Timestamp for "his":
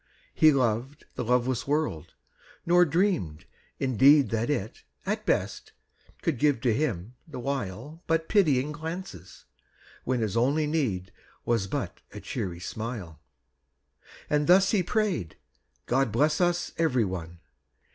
10.21-10.35